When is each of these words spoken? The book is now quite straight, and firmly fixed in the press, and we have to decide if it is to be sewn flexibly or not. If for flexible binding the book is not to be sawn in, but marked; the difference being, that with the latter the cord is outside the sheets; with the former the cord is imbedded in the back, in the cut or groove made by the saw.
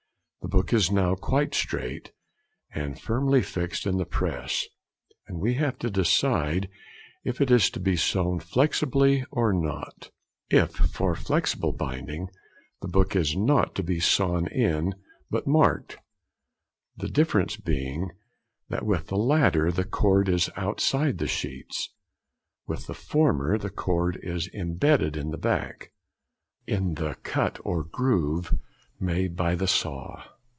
The 0.43 0.57
book 0.57 0.73
is 0.73 0.91
now 0.91 1.13
quite 1.15 1.53
straight, 1.53 2.11
and 2.73 2.99
firmly 2.99 3.41
fixed 3.43 3.85
in 3.85 3.97
the 3.97 4.05
press, 4.07 4.65
and 5.27 5.39
we 5.39 5.53
have 5.53 5.77
to 5.79 5.89
decide 5.91 6.67
if 7.23 7.39
it 7.39 7.49
is 7.51 7.69
to 7.69 7.79
be 7.79 7.95
sewn 7.95 8.39
flexibly 8.39 9.23
or 9.29 9.53
not. 9.53 10.09
If 10.49 10.71
for 10.71 11.15
flexible 11.15 11.71
binding 11.71 12.27
the 12.81 12.87
book 12.89 13.15
is 13.15 13.35
not 13.37 13.75
to 13.75 13.83
be 13.83 13.99
sawn 14.01 14.47
in, 14.47 14.95
but 15.29 15.47
marked; 15.47 15.99
the 16.97 17.07
difference 17.07 17.55
being, 17.55 18.09
that 18.67 18.83
with 18.85 19.07
the 19.07 19.17
latter 19.17 19.71
the 19.71 19.85
cord 19.85 20.27
is 20.27 20.49
outside 20.57 21.19
the 21.19 21.27
sheets; 21.27 21.93
with 22.67 22.87
the 22.87 22.95
former 22.95 23.57
the 23.59 23.69
cord 23.69 24.19
is 24.21 24.49
imbedded 24.51 25.15
in 25.15 25.29
the 25.29 25.37
back, 25.37 25.91
in 26.67 26.95
the 26.95 27.13
cut 27.23 27.59
or 27.63 27.83
groove 27.83 28.57
made 28.99 29.35
by 29.35 29.55
the 29.55 29.67
saw. 29.67 30.23